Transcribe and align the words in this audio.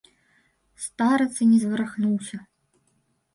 Старац 0.85 1.29
і 1.45 1.47
не 1.51 1.59
зварухнуўся. 1.65 2.37